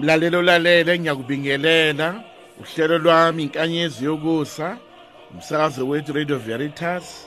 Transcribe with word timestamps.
mlalelo 0.00 0.42
lalele 0.42 0.98
ngiyakubingelela 0.98 2.08
uhlelo 2.60 2.98
lwami 2.98 3.42
inkanyezi 3.42 4.04
yokusa 4.04 4.78
umsakazo 5.30 5.88
wethu 5.88 6.12
Radio 6.12 6.38
Veritas. 6.38 7.26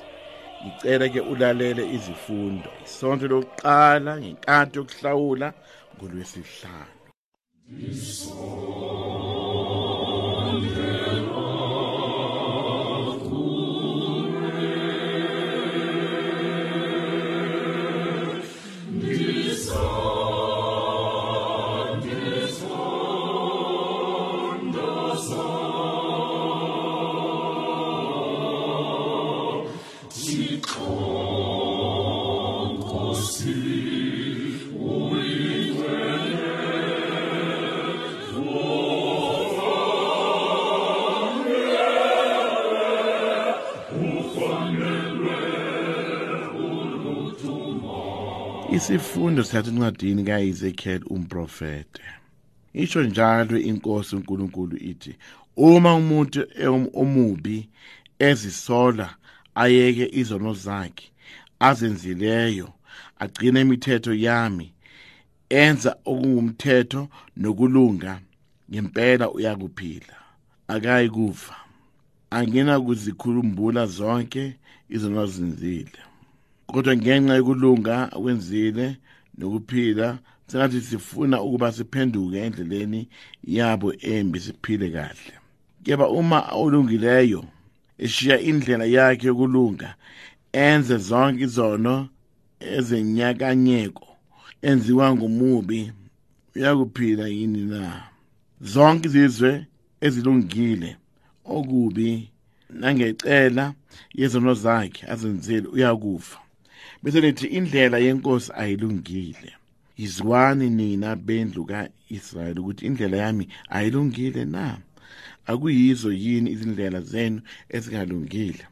Ngicela 0.66 1.10
ke 1.10 1.22
ulalele 1.22 1.84
izifundo. 1.96 2.70
Isonto 2.86 3.28
lokuqala 3.28 4.12
ngenkathi 4.22 4.78
yokuhlawula 4.78 5.48
ngolwesihlanu. 5.96 7.00
Isifundo 48.76 49.44
sithatha 49.44 49.70
encwadini 49.72 50.24
kaEzekiel 50.24 51.02
umprofete. 51.16 52.02
Isho 52.74 53.04
njalo 53.04 53.58
inkosi 53.70 54.16
uNkulunkulu 54.16 54.78
ithi 54.92 55.16
uma 55.58 55.96
umuntu 55.96 56.40
omubi 57.02 57.70
ezisola 58.28 59.08
ayeke 59.62 60.06
izono 60.20 60.54
zakhe 60.66 61.08
azenzileyo 61.68 62.70
agcine 63.20 63.62
imithetho 63.62 64.14
yami 64.26 64.68
enza 65.50 65.92
okungumthetho 66.12 67.02
nokulunga 67.42 68.14
ngempela 68.72 69.26
uyakuphila. 69.36 70.16
Akayi 70.68 71.10
kufa 71.10 71.56
angina 72.36 72.74
kuzikhulumbula 72.86 73.86
zonke 73.86 74.44
izono 74.90 75.26
zenzile 75.34 76.00
kodwa 76.68 76.96
ngenxa 76.98 77.36
yokulunga 77.36 77.96
akwenzile 78.16 78.98
nokuphila 79.38 80.08
sengathi 80.48 80.82
sifuna 80.82 81.42
ukuba 81.42 81.72
siphenduke 81.72 82.38
endleleni 82.46 83.08
yabo 83.44 83.94
embi 84.14 84.40
siphile 84.40 84.90
kahle. 84.96 85.34
Kepha 85.84 86.08
uma 86.08 86.40
olungileyo 86.62 87.42
eshiya 87.98 88.40
indlela 88.50 88.86
yakhe 88.86 89.28
yokulunga 89.28 89.96
enze 90.54 90.98
zonke 90.98 91.44
izono 91.44 92.10
ezenyakanyeko 92.60 94.08
enziwa 94.62 95.16
ngumubi 95.16 95.92
uyakuphila 96.56 97.28
yini 97.28 97.62
na? 97.72 98.04
Zonke 98.62 99.08
izizwe 99.08 99.66
ezilungile 100.06 100.98
okubi 101.56 102.10
nangecela 102.80 103.74
yezono 104.20 104.54
zakhe 104.54 105.02
azenzile 105.12 105.68
uyakufa. 105.68 106.38
Bese 107.04 107.22
lethi 107.22 107.48
indlela 107.48 107.98
yenkosi 107.98 108.52
ayilungile. 108.56 109.54
Izwani 109.98 110.70
nina 110.70 111.16
bendlu 111.16 111.66
kaIsrayeli 111.66 112.60
ukuthi 112.60 112.86
indlela 112.86 113.18
yami 113.18 113.48
ayilungile 113.70 114.46
na? 114.46 114.78
Akuyizo 115.46 116.12
yini 116.12 116.52
izindlela 116.52 117.02
zenu 117.02 117.42
ezingalungile? 117.70 118.68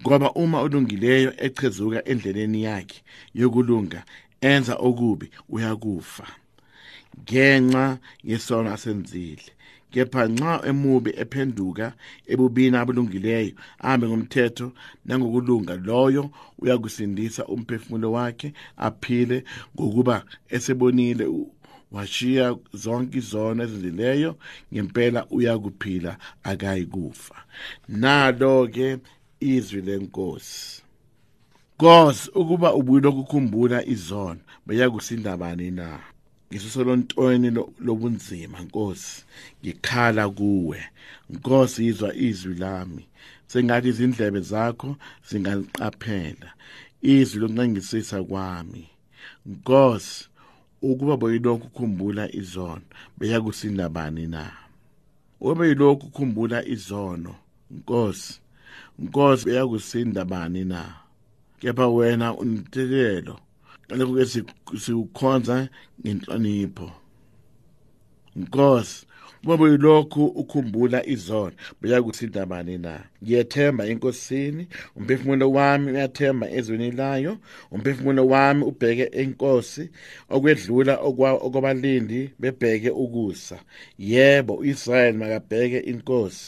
Ngoba 0.00 0.32
uma 0.32 0.62
ulungileyo 0.62 1.32
echezuka 1.46 2.04
endleleni 2.08 2.62
yakhe 2.62 3.02
yokulunga 3.34 4.04
enza 4.40 4.74
okubi 4.74 5.30
uyakufa. 5.48 6.26
Ngenxa 7.20 7.98
yesono 8.24 8.72
asenzile. 8.72 9.50
Kepha 9.92 10.22
nxa 10.32 10.52
emubi 10.70 11.10
ephenduka 11.22 11.86
ebubini 12.32 12.76
abulungileyo 12.76 13.54
ahambe 13.84 14.04
ngomthetho 14.08 14.66
nangokulunga 15.06 15.74
loyo 15.88 16.30
uyakusindisa 16.58 17.42
umphefumulo 17.54 18.08
wakhe 18.16 18.48
aphile 18.86 19.44
ngokuba 19.74 20.16
esebonile 20.54 21.24
washiya 21.92 22.46
zonke 22.82 23.18
izono 23.18 23.60
ezenzileyo 23.64 24.30
ngempela 24.72 25.20
uyakuphila 25.36 26.12
akayikufa. 26.50 27.36
Nalo 27.88 28.68
ke 28.74 28.98
izwi 29.40 29.80
lenkosi 29.80 30.82
Nkosi 31.80 32.30
ukuba 32.34 32.74
ubuyilokukhumbula 32.74 33.78
izono 33.86 34.40
beyakusinda 34.66 35.36
bani 35.36 35.70
na? 35.70 35.98
Ngisosolontweni 36.52 37.50
lobunzima 37.80 38.60
Nkosi. 38.60 39.24
Ngikhala 39.62 40.28
kuwe. 40.30 40.80
Nkosi 41.30 41.86
izwa 41.86 42.14
izwi 42.14 42.54
lami. 42.54 43.06
Sengathi 43.46 43.88
izindlebe 43.88 44.40
zakho 44.40 44.96
zinganiqaphela 45.28 46.50
izwi 47.02 47.40
lokuncengisisa 47.40 48.24
kwami. 48.24 48.88
Nkosi 49.46 50.28
ukuba 50.82 51.16
boyilokhu 51.16 51.66
ukukhumbula 51.66 52.34
izono 52.40 52.86
beyakusinda 53.18 53.88
bani 53.88 54.26
na? 54.26 54.52
Obe 55.40 55.68
yilokhu 55.68 56.06
ukukhumbula 56.06 56.58
izono 56.66 57.34
Nkosi 57.70 58.40
Nkosi 58.98 59.44
beyakusinda 59.44 60.24
bani 60.24 60.64
na? 60.64 60.94
Kepha 61.60 61.88
wena 61.88 62.34
unitelelo 62.34 63.38
lokho 63.98 64.14
ke 64.14 64.24
sikukhonza 64.82 65.68
ngenhlonipho. 66.00 66.88
Nkosi 68.36 69.06
Baba 69.44 69.68
yilokhu 69.68 70.24
ukhumbula 70.26 71.06
izona 71.06 71.56
beyakuthinta 71.80 72.46
bani 72.46 72.78
na? 72.78 72.94
Ngiyethemba 73.22 73.86
enkosini 73.86 74.64
umphefumulo 74.96 75.46
wami 75.56 75.86
uyathemba 75.92 76.46
ezweni 76.58 76.90
layo 76.90 77.32
umphefumulo 77.74 78.22
wami 78.32 78.62
ubheke 78.70 79.06
enkosi 79.20 79.84
okwedlula 80.34 80.94
okwabalindi 81.46 82.20
bebheke 82.40 82.90
ukusa. 82.90 83.56
Yebo 83.98 84.52
uIsrael 84.60 85.14
makabheke 85.20 85.78
inkosi 85.90 86.44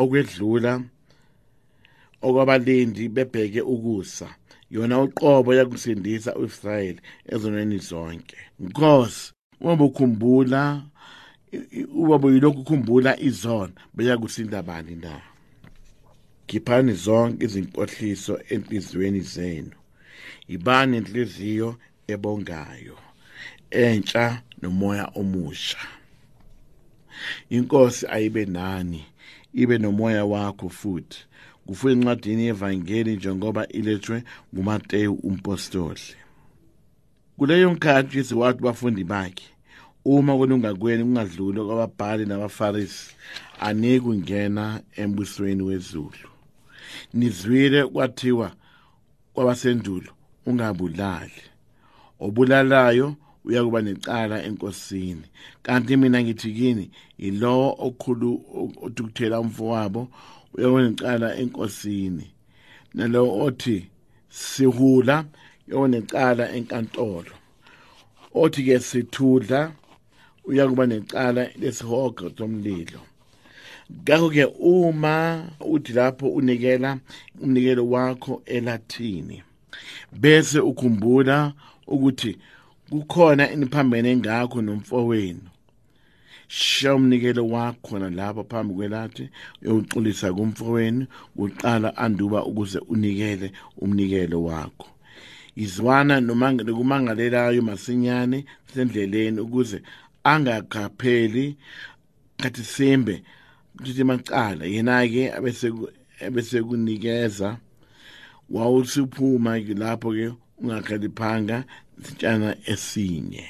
okwedlula 0.00 0.72
okwabalindi 2.26 3.04
bebheke 3.08 3.60
ukusa. 3.74 4.28
Yona 4.70 5.00
uqobo 5.02 5.54
yakusindisa 5.54 6.36
uIsrayeli 6.36 7.00
ezonweni 7.32 7.78
zonke. 7.78 8.36
Nkosi 8.60 9.32
uma 9.60 9.84
ukhumbula 9.84 10.82
uma 11.94 12.18
buyilokhu 12.18 12.60
ukhumbula 12.60 13.20
izono 13.20 13.72
beyakusinda 13.94 14.62
bani 14.62 14.94
na? 14.96 15.20
Khiphani 16.46 16.92
zonke 16.92 17.44
izinkohliso 17.44 18.38
enhlizweni 18.48 19.20
zenu. 19.20 19.76
Ibani 20.48 20.96
inhliziyo 20.96 21.76
ebongayo? 22.06 22.96
Entsha 23.70 24.42
nomoya 24.62 25.04
omusha. 25.14 25.78
Inkosi 27.50 28.06
ayibe 28.06 28.44
nani? 28.44 29.04
Ibe 29.54 29.78
nomoya 29.78 30.24
wakho 30.24 30.68
futhi. 30.68 31.18
Kufuye 31.66 31.94
encwadini 31.94 32.44
yevangeli 32.44 33.16
njengoba 33.16 33.68
ilethwe 33.68 34.24
nguMateyu 34.54 35.12
umpostoli. 35.14 36.00
Kuleyo 37.36 37.72
nkhathi 37.72 38.16
Jesu 38.16 38.40
wathi 38.40 38.62
bafundi 38.62 39.04
bakhe 39.04 39.44
uma 40.04 40.36
kulunga 40.36 40.74
kwenu 40.74 41.04
kungadluli 41.04 41.60
kwababhali 41.60 42.26
nabafarisi 42.26 43.14
anikungena 43.60 44.82
embusweni 44.96 45.62
wezulu. 45.62 46.28
Nizwile 47.14 47.86
kwathiwa 47.86 48.52
kwabasendulo 49.34 50.12
ungabulali. 50.46 51.42
Obulalayo 52.20 53.16
uyakuba 53.44 53.82
necala 53.82 54.42
enkosini. 54.44 55.22
Kanti 55.62 55.96
mina 55.96 56.22
ngithi 56.22 56.52
kini 56.52 56.90
yilowo 57.18 57.94
othukuthela 58.82 59.40
umfowabo 59.40 60.08
uyonecala 60.54 61.36
enkosini. 61.36 62.26
Nalo 62.94 63.38
othi 63.44 63.86
sihula 64.28 65.24
yonecala 65.68 66.52
enkantolo. 66.52 67.34
Othi 68.34 68.62
ke 68.64 68.78
sithudha 68.78 69.72
uyakuba 70.44 70.86
necala 70.86 71.48
lesihogo 71.60 72.30
somlilo. 72.38 73.00
Ngakho 73.92 74.30
ke 74.30 74.44
uma 74.60 75.44
uthi 75.60 75.92
lapho 75.92 76.28
unikela 76.28 76.98
umnikelo 77.42 77.90
wakho 77.90 78.42
elathini 78.46 79.42
bese 80.12 80.58
ukhumbula 80.58 81.52
ukuthi 81.86 82.38
kukhona 82.90 83.52
iniphambene 83.52 84.16
ngakho 84.16 84.62
nomfowenu. 84.62 85.53
Sha 86.48 86.94
umnikelo 86.94 87.48
wakho 87.48 87.88
khona 87.88 88.10
lapha 88.10 88.44
phambi 88.44 88.74
kwelathi 88.74 89.30
uyoxolisa 89.62 90.32
kumfowenu 90.32 91.06
uqala 91.36 91.96
anduba 91.96 92.44
ukuze 92.44 92.78
unikele 92.78 93.52
umnikelo 93.78 94.42
wakho. 94.42 94.88
Izwana 95.56 96.20
noma 96.20 96.52
kumangalelayo 96.52 97.62
masinyane 97.62 98.44
sendleleni 98.74 99.40
ukuze 99.40 99.82
angakhapheli 100.24 101.56
kathi 102.36 102.64
simbe 102.64 103.22
kuthi 103.78 104.04
macala 104.04 104.64
yena 104.64 105.06
ke 105.08 105.32
abese 105.32 105.70
bese 106.32 106.62
kunikeza 106.62 107.58
wawusiphuma 108.50 109.58
lapho 109.58 110.10
ke 110.12 110.26
ungakhaliphanga 110.58 111.64
sitshana 112.02 112.56
esinye. 112.66 113.44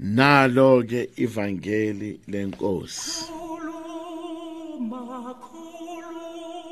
Nalo 0.00 0.80
ke 0.88 1.12
ivangeli 1.20 2.20
lenkosi. 2.26 3.28
Khuluma 3.28 5.02
khuluma. 5.44 6.70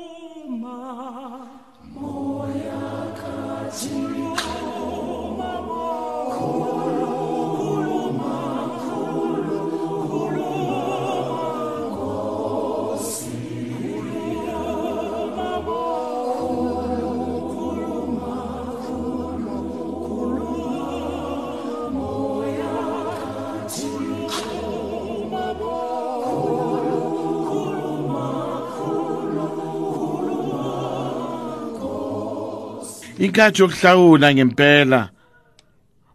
Inkathi 33.19 33.61
yokuhlawula 33.61 34.33
ngempela 34.33 35.09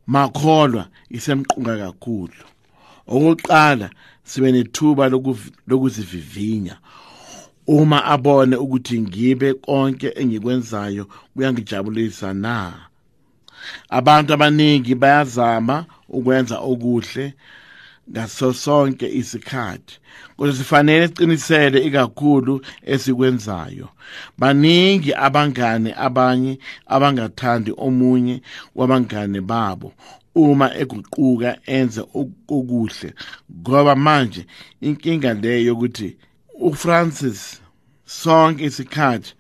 makholwa 0.06 0.84
isemqunga 1.16 1.74
kakhulu. 1.82 2.42
Okokuqala 3.06 3.90
sibe 4.24 4.52
nethuba 4.52 5.08
lokuzivivinya. 5.68 6.76
Uma 7.66 8.04
abone 8.04 8.56
ukuthi 8.56 9.00
ngibe 9.00 9.54
konke 9.54 10.08
engikwenzayo 10.20 11.04
kuyangijabulisa 11.34 12.34
na? 12.34 12.72
Abantu 13.88 14.34
abaningi 14.34 14.94
bayazama 14.94 15.84
ukwenza 16.08 16.56
okuhle 16.58 17.34
ngaso 18.10 18.52
sonke 18.52 19.08
isikhathi. 19.08 19.98
Kodwa 20.36 20.54
sifanele 20.54 21.08
siqinisele 21.08 21.78
ikakhulu 21.84 22.60
esikwenzayo. 22.82 23.88
Baningi 24.38 25.14
abangane 25.14 25.94
abanye 25.96 26.58
abangathandi 26.86 27.72
omunye 27.76 28.42
wabangane 28.74 29.40
babo 29.40 29.92
uma 30.34 30.74
eguquka 30.74 31.58
enze 31.66 32.02
okuhle. 32.48 33.14
Ngoba 33.60 33.96
manje 33.96 34.46
inkinga 34.80 35.34
leyo 35.34 35.72
ukuthi 35.74 36.16
uFrancis 36.60 37.60
sonke 38.06 38.64
isikhathi 38.64 39.34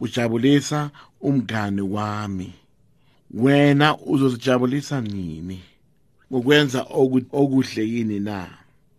ujabulisa 0.00 0.90
umngane 1.20 1.82
wami. 1.82 2.52
Wena 3.34 3.96
uzosijabulisa 3.98 5.00
nini? 5.00 5.60
Ngokwenza 6.32 6.80
okuhle 7.32 7.82
yini 7.92 8.20
na? 8.20 8.48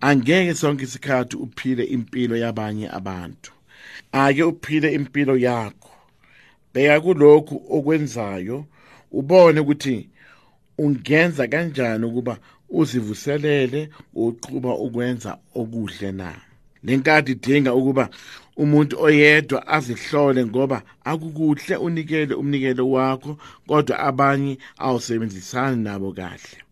Angeke 0.02 0.54
sonke 0.54 0.84
isikhathi 0.84 1.36
uphile 1.36 1.84
impilo 1.84 2.36
yabanye 2.38 2.90
abantu. 2.90 3.52
Ake 4.12 4.44
uphile 4.44 4.94
impilo 4.94 5.38
yakho. 5.38 5.92
Bheka 6.74 7.02
kulokhu 7.02 7.56
okwenzayo 7.70 8.66
ubone 9.12 9.60
ukuthi 9.60 10.10
ungenza 10.78 11.48
kanjani 11.48 12.06
ukuba 12.06 12.38
uzivuselele 12.70 13.90
uqhuba 14.14 14.76
ukwenza 14.76 15.38
okuhle 15.56 16.12
na. 16.12 16.36
Lenkathi 16.84 17.32
idinga 17.32 17.74
ukuba 17.74 18.10
umuntu 18.58 18.94
oyedwa 19.02 19.68
azihlole 19.68 20.46
ngoba 20.46 20.82
akukuhle 21.04 21.76
unikele 21.76 22.34
umnikelo 22.42 22.92
wakho 22.92 23.38
kodwa 23.68 24.00
abanye 24.00 24.58
awusebenzisani 24.78 25.84
nabo 25.84 26.12
kahle. 26.14 26.69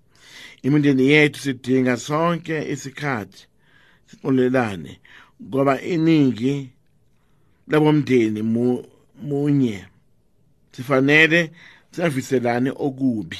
Imindeni 0.66 1.04
yethu 1.14 1.40
sidinga 1.40 1.98
sonke 1.98 2.72
isikhathi 2.74 3.48
sixolelane 4.08 5.00
ngoba 5.48 5.82
iningi 5.82 6.70
labomndeni 7.68 8.42
munye 9.28 9.86
sifanele 10.72 11.52
siyaviselane 11.92 12.72
okubi. 12.86 13.40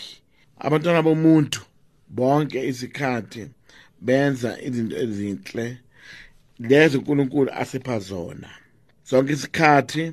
Abantwana 0.60 1.02
bomuntu 1.02 1.62
bonke 2.10 2.68
isikhathi 2.68 3.42
benza 4.02 4.62
izinto 4.68 4.96
ezinhle 5.04 5.68
lezo 6.60 6.98
uNkulunkulu 6.98 7.50
asipha 7.62 8.00
zona. 8.00 8.50
Sonke 9.04 9.34
isikhathi 9.34 10.04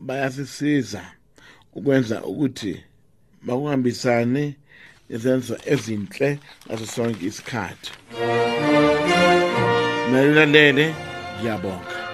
bayasisiza 0.00 1.02
ukwenza 1.76 2.24
ukuthi 2.24 2.82
bakuhambisane 3.46 4.56
izenzo 5.10 5.56
ezinhle 5.72 6.38
ngaso 6.66 6.86
sonke 6.86 7.26
isikhathi. 7.26 7.90
Nalilalele 10.10 10.86
ngiyabonga 11.38 12.07